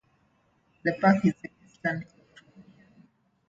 [0.83, 2.85] The park is in eastern California.